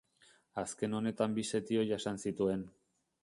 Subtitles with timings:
[0.61, 2.65] Azken honetan bi setio jasan zituen.